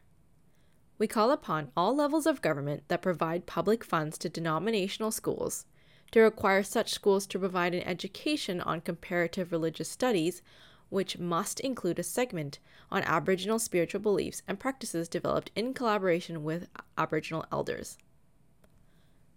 [0.98, 5.66] We call upon all levels of government that provide public funds to denominational schools
[6.12, 10.42] to require such schools to provide an education on comparative religious studies,
[10.92, 12.58] which must include a segment
[12.90, 17.96] on Aboriginal spiritual beliefs and practices developed in collaboration with Aboriginal elders.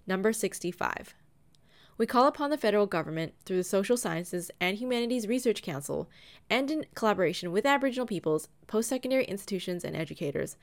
[0.06, 1.16] Number 65
[1.98, 6.10] we call upon the federal government through the Social Sciences and Humanities Research Council
[6.50, 10.58] and in collaboration with Aboriginal peoples, post secondary institutions, and educators,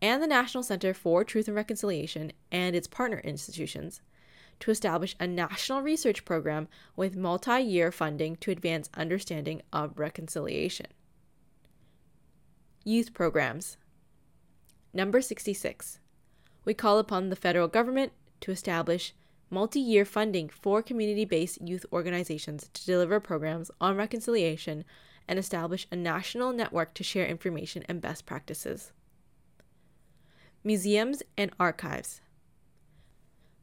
[0.00, 4.00] and the National Center for Truth and Reconciliation and its partner institutions
[4.60, 10.86] to establish a national research program with multi year funding to advance understanding of reconciliation.
[12.84, 13.76] Youth Programs
[14.92, 15.98] Number 66.
[16.64, 19.14] We call upon the federal government to establish
[19.50, 24.84] multi year funding for community based youth organizations to deliver programs on reconciliation
[25.26, 28.92] and establish a national network to share information and best practices.
[30.64, 32.20] Museums and Archives.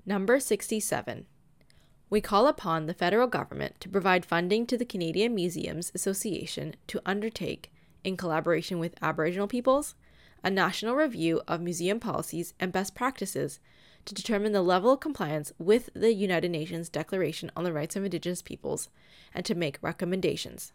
[0.07, 1.25] Number 67.
[2.11, 7.01] We call upon the federal government to provide funding to the Canadian Museums Association to
[7.07, 7.71] undertake,
[8.03, 9.95] in collaboration with Aboriginal peoples,
[10.43, 13.59] a national review of museum policies and best practices
[14.05, 18.05] to determine the level of compliance with the United Nations Declaration on the Rights of
[18.05, 18.89] Indigenous Peoples
[19.33, 20.71] and to make recommendations.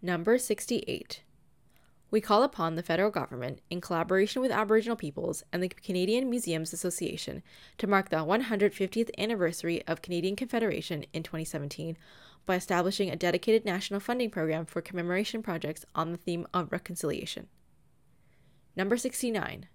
[0.00, 1.22] Number 68.
[2.14, 6.72] We call upon the federal government, in collaboration with Aboriginal peoples and the Canadian Museums
[6.72, 7.42] Association,
[7.76, 11.98] to mark the 150th anniversary of Canadian Confederation in 2017
[12.46, 17.48] by establishing a dedicated national funding program for commemoration projects on the theme of reconciliation.
[18.76, 19.66] Number 69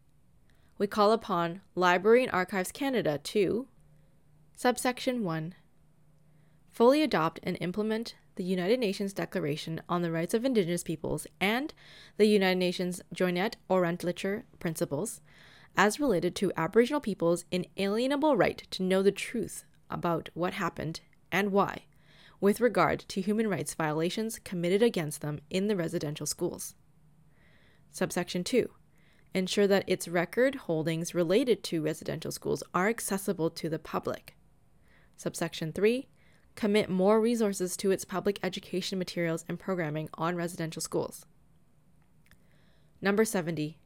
[0.77, 3.67] we call upon Library and Archives Canada to
[4.55, 5.55] Subsection 1
[6.71, 11.73] Fully adopt and implement the United Nations Declaration on the Rights of Indigenous Peoples and
[12.15, 15.19] the United Nations Joinet-Orentlicher Principles
[15.75, 21.51] as related to Aboriginal peoples' inalienable right to know the truth about what happened and
[21.51, 21.83] why,
[22.39, 26.75] with regard to human rights violations committed against them in the residential schools.
[27.91, 28.69] Subsection 2
[29.33, 34.37] ensure that its record holdings related to residential schools are accessible to the public.
[35.17, 36.07] Subsection 3
[36.55, 41.25] Commit more resources to its public education materials and programming on residential schools.
[43.01, 43.77] Number 70.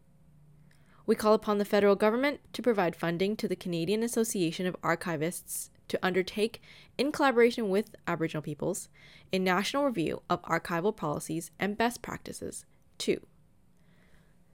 [1.06, 5.70] We call upon the federal government to provide funding to the Canadian Association of Archivists
[5.90, 6.62] to undertake,
[6.98, 8.90] in collaboration with Aboriginal peoples,
[9.32, 12.66] a national review of archival policies and best practices.
[12.98, 13.20] 2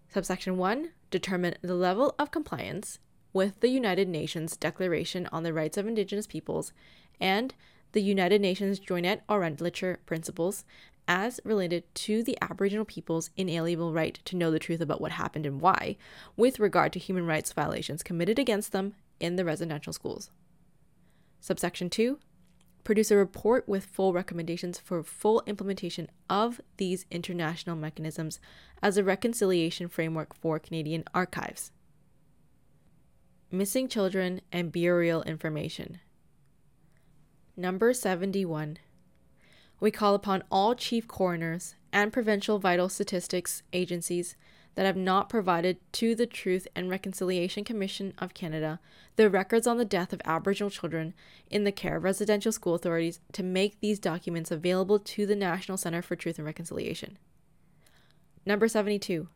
[0.10, 3.00] Subsection 1 Determine the level of compliance
[3.32, 6.74] with the United Nations Declaration on the Rights of Indigenous Peoples
[7.22, 7.54] and
[7.92, 10.64] the United Nations Joinet-Orentlicher Principles
[11.08, 15.46] as related to the Aboriginal people's inalienable right to know the truth about what happened
[15.46, 15.98] and why,
[16.38, 20.30] with regard to human rights violations committed against them in the residential schools.
[21.40, 22.20] Subsection 2
[22.84, 28.40] produce a report with full recommendations for full implementation of these international mechanisms
[28.82, 31.72] as a reconciliation framework for Canadian archives.
[33.52, 36.00] Missing children and burial information.
[37.60, 38.78] Number 71.
[39.82, 44.38] We call upon all chief coroners and provincial vital statistics agencies
[44.76, 48.80] that have not provided to the Truth and Reconciliation Commission of Canada
[49.18, 51.14] the records on the death of Aboriginal children
[51.52, 55.78] in the care of residential school authorities to make these documents available to the National
[55.78, 57.18] Centre for Truth and Reconciliation.
[58.46, 59.28] Number 72.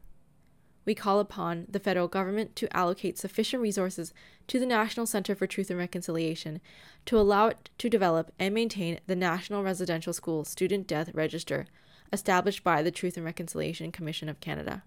[0.85, 4.13] We call upon the federal government to allocate sufficient resources
[4.47, 6.59] to the National Centre for Truth and Reconciliation
[7.05, 11.65] to allow it to develop and maintain the National Residential School Student Death Register
[12.11, 14.83] established by the Truth and Reconciliation Commission of Canada.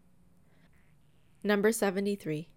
[1.42, 2.49] Number 73.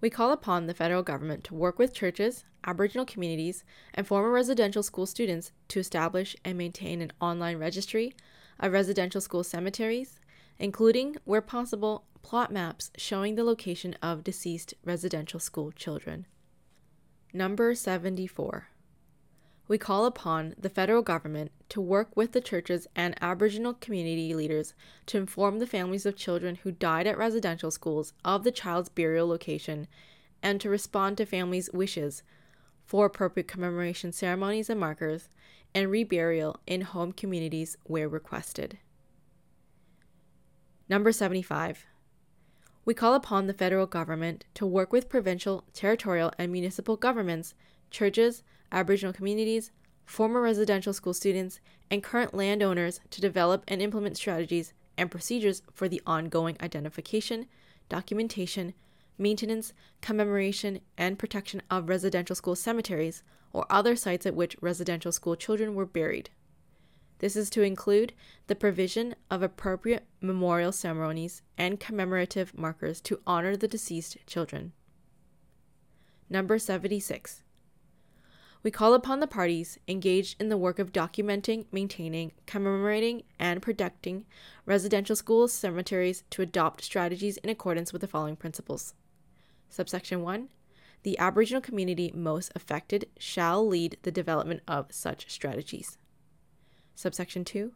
[0.00, 3.62] We call upon the federal government to work with churches, Aboriginal communities,
[3.94, 8.14] and former residential school students to establish and maintain an online registry
[8.58, 10.18] of residential school cemeteries,
[10.62, 16.24] including, where possible, plot maps showing the location of deceased residential school children.
[17.34, 18.68] Number 74
[19.68, 24.74] we call upon the federal government to work with the churches and Aboriginal community leaders
[25.06, 29.26] to inform the families of children who died at residential schools of the child's burial
[29.26, 29.86] location
[30.42, 32.22] and to respond to families' wishes
[32.84, 35.30] for appropriate commemoration ceremonies and markers
[35.74, 38.78] and reburial in home communities where requested.
[40.92, 41.86] Number 75.
[42.84, 47.54] We call upon the federal government to work with provincial, territorial, and municipal governments,
[47.90, 49.70] churches, Aboriginal communities,
[50.04, 55.88] former residential school students, and current landowners to develop and implement strategies and procedures for
[55.88, 57.46] the ongoing identification,
[57.88, 58.74] documentation,
[59.16, 59.72] maintenance,
[60.02, 63.22] commemoration, and protection of residential school cemeteries
[63.54, 66.28] or other sites at which residential school children were buried.
[67.22, 68.14] This is to include
[68.48, 74.72] the provision of appropriate memorial ceremonies and commemorative markers to honor the deceased children.
[76.28, 77.44] Number 76
[78.64, 84.24] we call upon the parties engaged in the work of documenting, maintaining, commemorating, and protecting
[84.66, 88.94] residential schools, cemeteries to adopt strategies in accordance with the following principles.
[89.68, 90.48] Subsection 1
[91.02, 95.98] The Aboriginal community most affected shall lead the development of such strategies.
[96.94, 97.72] Subsection 2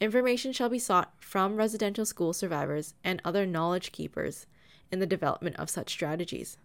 [0.00, 4.46] Information shall be sought from residential school survivors and other knowledge keepers
[4.92, 6.58] in the development of such strategies.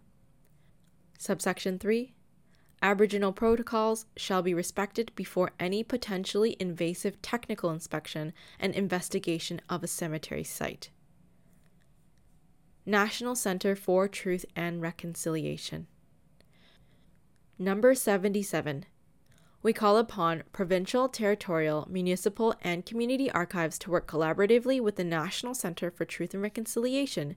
[1.18, 2.12] Subsection 3
[2.82, 9.86] Aboriginal protocols shall be respected before any potentially invasive technical inspection and investigation of a
[9.86, 10.90] cemetery site.
[12.84, 15.86] National Center for Truth and Reconciliation.
[17.58, 18.84] Number 77
[19.64, 25.54] we call upon provincial, territorial, municipal, and community archives to work collaboratively with the National
[25.54, 27.34] Center for Truth and Reconciliation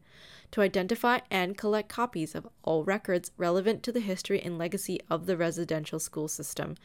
[0.52, 5.26] to identify and collect copies of all records relevant to the history and legacy of
[5.26, 6.76] the residential school system,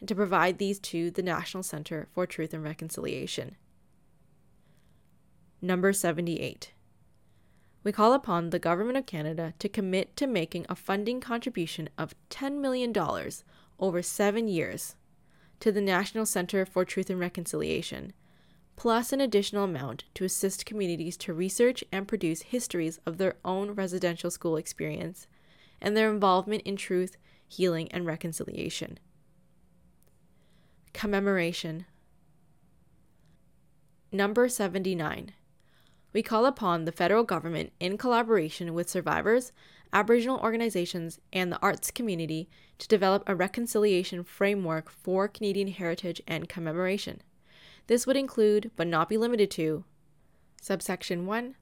[0.00, 3.54] and to provide these to the National Center for Truth and Reconciliation.
[5.60, 6.72] Number 78.
[7.84, 12.14] We call upon the Government of Canada to commit to making a funding contribution of
[12.30, 12.94] $10 million
[13.78, 14.96] over seven years
[15.60, 18.12] to the National Center for Truth and Reconciliation,
[18.76, 23.70] plus an additional amount to assist communities to research and produce histories of their own
[23.70, 25.26] residential school experience
[25.80, 27.16] and their involvement in truth,
[27.46, 28.98] healing, and reconciliation.
[30.92, 31.86] Commemoration
[34.12, 35.32] Number 79.
[36.12, 39.52] We call upon the federal government, in collaboration with survivors,
[39.92, 46.48] Aboriginal organizations, and the arts community to develop a reconciliation framework for Canadian heritage and
[46.48, 47.22] commemoration.
[47.86, 49.84] This would include, but not be limited to,
[50.60, 51.54] subsection 1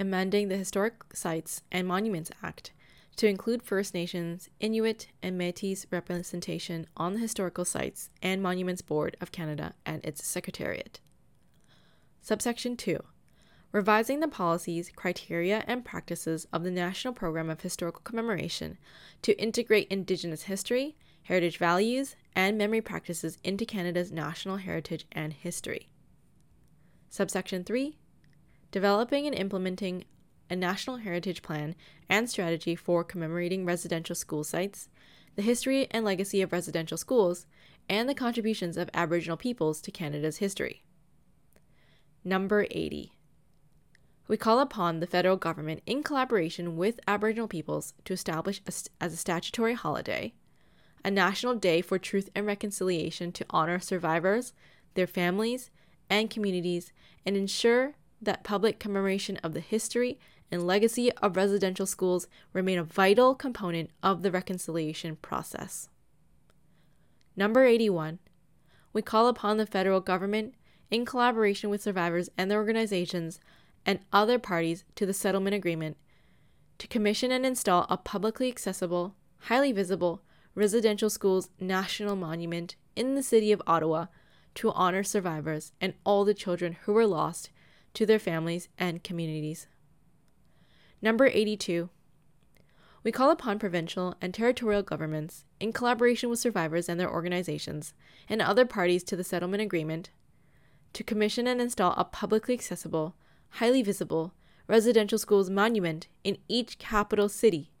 [0.00, 2.72] amending the Historic Sites and Monuments Act
[3.16, 9.14] to include First Nations, Inuit, and Metis representation on the Historical Sites and Monuments Board
[9.20, 11.00] of Canada and its Secretariat.
[12.22, 12.98] Subsection 2
[13.72, 18.78] revising the policies, criteria, and practices of the National Program of Historical Commemoration
[19.22, 25.88] to integrate Indigenous history, heritage values, and memory practices into Canada's national heritage and history.
[27.08, 27.96] Subsection 3
[28.72, 30.04] Developing and implementing
[30.48, 31.76] a national heritage plan
[32.08, 34.88] and strategy for commemorating residential school sites,
[35.36, 37.46] the history and legacy of residential schools,
[37.88, 40.82] and the contributions of Aboriginal peoples to Canada's history.
[42.24, 43.12] Number 80
[44.30, 48.72] we call upon the federal government, in collaboration with Aboriginal peoples, to establish a,
[49.02, 50.32] as a statutory holiday
[51.04, 54.52] a national day for truth and reconciliation to honor survivors,
[54.94, 55.68] their families,
[56.08, 56.92] and communities,
[57.26, 60.16] and ensure that public commemoration of the history
[60.52, 65.88] and legacy of residential schools remain a vital component of the reconciliation process.
[67.34, 68.20] Number 81.
[68.92, 70.54] We call upon the federal government,
[70.88, 73.40] in collaboration with survivors and their organizations,
[73.90, 75.96] and other parties to the settlement agreement
[76.78, 80.22] to commission and install a publicly accessible, highly visible
[80.54, 84.06] residential schools national monument in the city of Ottawa
[84.54, 87.50] to honor survivors and all the children who were lost
[87.94, 89.66] to their families and communities.
[91.02, 91.90] Number 82.
[93.02, 97.92] We call upon provincial and territorial governments, in collaboration with survivors and their organizations
[98.28, 100.10] and other parties to the settlement agreement,
[100.92, 103.16] to commission and install a publicly accessible,
[103.50, 104.34] highly visible
[104.66, 107.72] residential schools monument in each capital city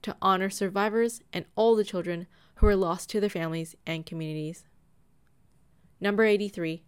[0.00, 2.26] to honor survivors and all the children
[2.56, 4.64] who were lost to their families and communities.
[6.00, 6.82] Number 83.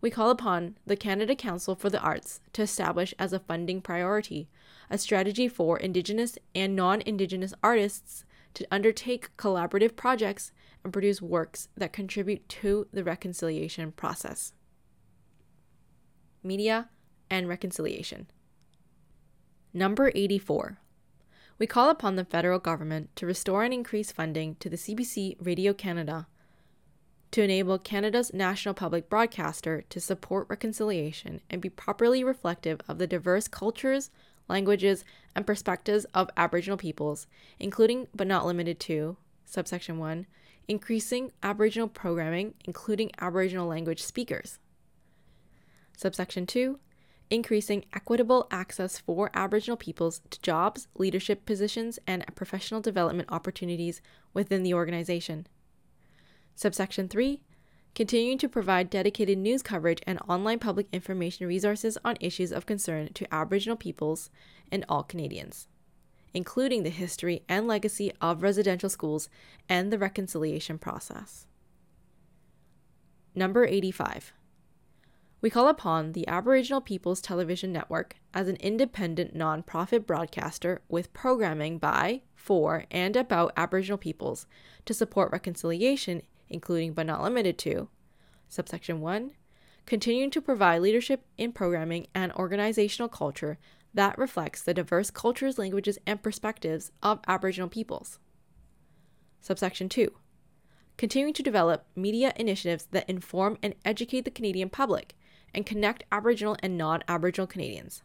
[0.00, 4.48] We call upon the Canada Council for the Arts to establish as a funding priority
[4.90, 8.24] a strategy for Indigenous and non Indigenous artists
[8.54, 10.52] to undertake collaborative projects
[10.82, 14.52] and produce works that contribute to the reconciliation process.
[16.42, 16.90] Media
[17.30, 18.26] and reconciliation.
[19.72, 20.78] Number 84.
[21.58, 25.72] We call upon the federal government to restore and increase funding to the CBC Radio
[25.72, 26.26] Canada
[27.34, 33.08] to enable Canada's national public broadcaster to support reconciliation and be properly reflective of the
[33.08, 34.12] diverse cultures,
[34.48, 35.04] languages,
[35.34, 37.26] and perspectives of Aboriginal peoples,
[37.58, 40.26] including but not limited to, subsection 1,
[40.68, 44.60] increasing Aboriginal programming, including Aboriginal language speakers.
[45.96, 46.78] Subsection 2,
[47.34, 54.00] increasing equitable access for Aboriginal peoples to jobs, leadership positions, and professional development opportunities
[54.32, 55.46] within the organization.
[56.54, 57.42] Subsection 3
[57.94, 63.12] Continuing to provide dedicated news coverage and online public information resources on issues of concern
[63.14, 64.30] to Aboriginal peoples
[64.70, 65.68] and all Canadians,
[66.32, 69.28] including the history and legacy of residential schools
[69.68, 71.46] and the reconciliation process.
[73.34, 74.32] Number 85.
[75.44, 81.76] We call upon the Aboriginal Peoples Television Network as an independent nonprofit broadcaster with programming
[81.76, 84.46] by, for, and about Aboriginal peoples
[84.86, 87.90] to support reconciliation including but not limited to,
[88.48, 89.32] subsection 1,
[89.84, 93.58] continuing to provide leadership in programming and organizational culture
[93.92, 98.18] that reflects the diverse cultures, languages, and perspectives of Aboriginal peoples.
[99.42, 100.10] Subsection 2,
[100.96, 105.14] continuing to develop media initiatives that inform and educate the Canadian public
[105.54, 108.02] and connect Aboriginal and non Aboriginal Canadians.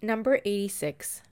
[0.00, 1.22] Number 86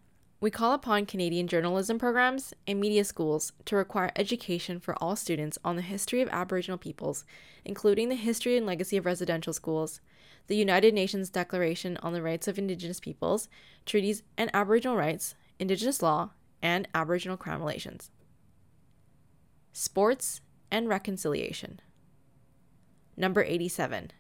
[0.43, 5.57] we call upon Canadian journalism programs and media schools to require education for all students
[5.65, 7.25] on the history of Aboriginal peoples,
[7.65, 10.01] including the history and legacy of residential schools,
[10.49, 13.49] the United Nations Declaration on the Rights of Indigenous Peoples,
[13.87, 16.31] treaties and Aboriginal rights, Indigenous law,
[16.61, 18.11] and Aboriginal Crown relations.
[19.73, 20.41] Sports
[20.73, 21.79] and reconciliation.
[23.17, 24.11] Number 87.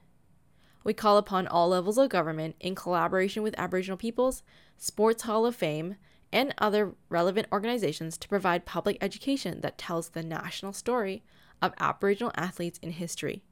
[0.84, 4.43] We call upon all levels of government, in collaboration with Aboriginal peoples,
[4.76, 5.97] Sports Hall of Fame,
[6.32, 11.22] and other relevant organizations to provide public education that tells the national story
[11.61, 13.43] of Aboriginal athletes in history.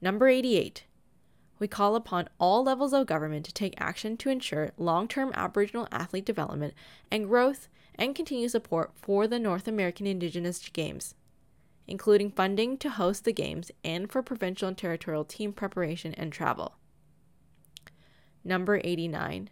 [0.00, 0.84] Number 88.
[1.58, 5.86] We call upon all levels of government to take action to ensure long term Aboriginal
[5.92, 6.74] athlete development
[7.10, 11.14] and growth and continue support for the North American Indigenous Games,
[11.86, 16.76] including funding to host the Games and for provincial and territorial team preparation and travel.
[18.44, 19.50] Number 89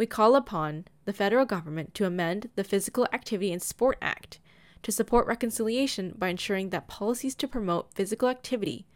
[0.00, 4.40] we call upon the federal government to amend the Physical Activity and Sport Act
[4.82, 8.86] to support reconciliation by ensuring that policies to promote physical activity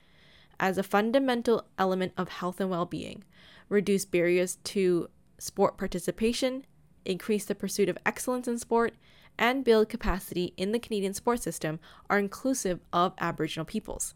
[0.59, 3.23] as a fundamental element of health and well being,
[3.69, 6.65] reduce barriers to sport participation,
[7.05, 8.95] increase the pursuit of excellence in sport,
[9.39, 14.15] and build capacity in the Canadian sports system are inclusive of Aboriginal peoples.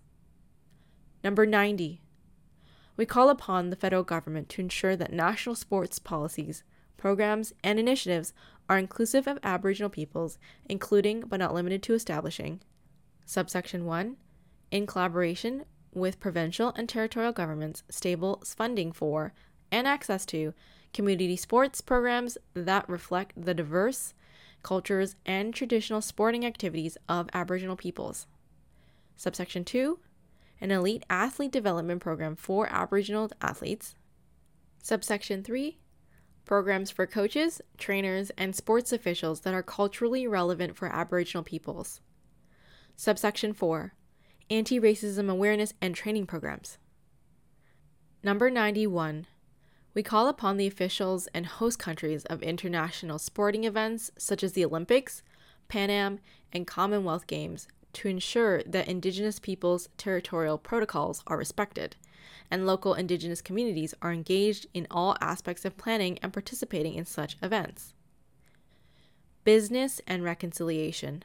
[1.25, 2.01] Number 90.
[2.97, 6.63] We call upon the federal government to ensure that national sports policies
[6.99, 8.35] programs, and initiatives
[8.69, 12.61] are inclusive of Aboriginal peoples, including but not limited to establishing.
[13.25, 14.17] Subsection 1
[14.71, 15.65] In collaboration
[15.95, 19.33] with provincial and territorial governments, stable funding for
[19.73, 20.53] and access to
[20.93, 24.13] community sports programs that reflect the diverse
[24.63, 28.27] cultures and traditional sporting activities of Aboriginal peoples.
[29.17, 29.99] Subsection 2
[30.61, 33.95] An elite athlete development program for Aboriginal athletes.
[34.83, 35.79] Subsection 3
[36.45, 42.01] programs for coaches, trainers, and sports officials that are culturally relevant for Aboriginal peoples.
[42.97, 43.93] Subsection 4
[44.51, 46.79] Anti racism awareness and training programs.
[48.23, 49.27] Number 91.
[49.99, 54.65] We call upon the officials and host countries of international sporting events such as the
[54.65, 55.25] Olympics,
[55.67, 56.21] Pan Am,
[56.53, 61.97] and Commonwealth Games to ensure that Indigenous peoples' territorial protocols are respected
[62.49, 67.37] and local Indigenous communities are engaged in all aspects of planning and participating in such
[67.43, 67.93] events.
[69.43, 71.25] Business and reconciliation.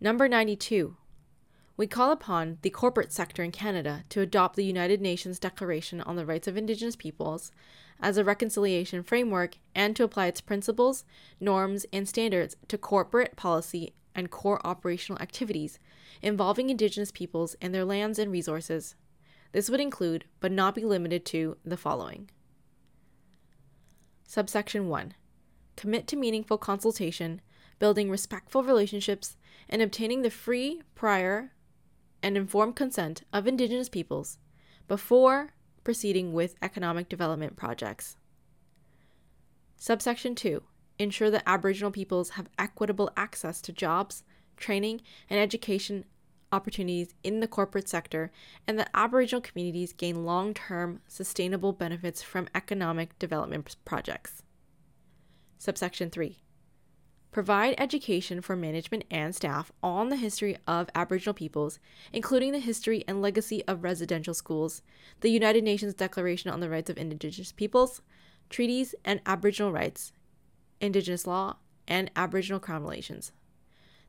[0.00, 0.96] Number 92.
[1.82, 6.14] We call upon the corporate sector in Canada to adopt the United Nations Declaration on
[6.14, 7.50] the Rights of Indigenous Peoples
[7.98, 11.02] as a reconciliation framework and to apply its principles,
[11.40, 15.80] norms, and standards to corporate policy and core operational activities
[16.22, 18.94] involving Indigenous peoples and their lands and resources.
[19.50, 22.30] This would include, but not be limited to, the following
[24.24, 25.14] Subsection 1
[25.74, 27.40] Commit to meaningful consultation,
[27.80, 29.36] building respectful relationships,
[29.68, 31.50] and obtaining the free, prior,
[32.22, 34.38] and informed consent of Indigenous peoples
[34.88, 35.52] before
[35.84, 38.16] proceeding with economic development projects.
[39.76, 40.62] Subsection 2
[40.98, 44.22] Ensure that Aboriginal peoples have equitable access to jobs,
[44.56, 46.04] training, and education
[46.52, 48.30] opportunities in the corporate sector,
[48.68, 54.42] and that Aboriginal communities gain long term sustainable benefits from economic development projects.
[55.58, 56.41] Subsection 3
[57.32, 61.78] Provide education for management and staff on the history of Aboriginal peoples,
[62.12, 64.82] including the history and legacy of residential schools,
[65.22, 68.02] the United Nations Declaration on the Rights of Indigenous Peoples,
[68.50, 70.12] treaties and Aboriginal rights,
[70.78, 71.56] Indigenous law,
[71.88, 73.32] and Aboriginal Crown relations.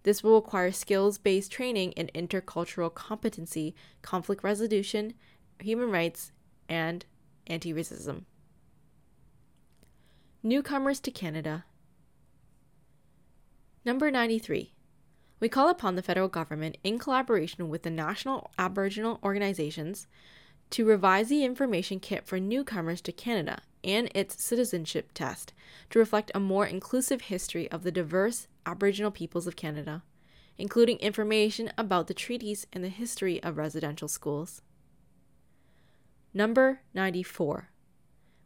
[0.04, 5.14] This will require skills based training in intercultural competency, conflict resolution,
[5.60, 6.34] human rights,
[6.68, 7.06] and
[7.48, 8.26] anti racism.
[10.44, 11.64] Newcomers to Canada
[13.86, 14.74] Number 93.
[15.42, 20.08] We call upon the federal government, in collaboration with the national Aboriginal organizations,
[20.70, 25.52] to revise the information kit for newcomers to Canada and its citizenship test
[25.90, 30.04] to reflect a more inclusive history of the diverse Aboriginal peoples of Canada,
[30.58, 34.62] including information about the treaties and the history of residential schools.
[36.34, 37.70] Number 94.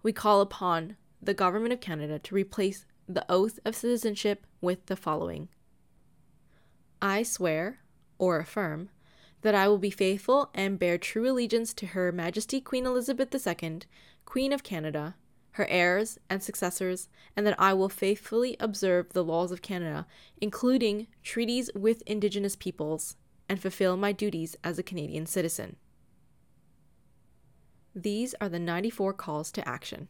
[0.01, 4.95] We call upon the Government of Canada to replace the oath of citizenship with the
[4.95, 5.49] following
[7.01, 7.79] I swear,
[8.17, 8.89] or affirm,
[9.41, 13.79] that I will be faithful and bear true allegiance to Her Majesty Queen Elizabeth II,
[14.25, 15.15] Queen of Canada,
[15.51, 20.05] her heirs and successors, and that I will faithfully observe the laws of Canada,
[20.41, 23.15] including treaties with Indigenous peoples,
[23.47, 25.77] and fulfill my duties as a Canadian citizen.
[27.95, 30.07] These are the 94 calls to action.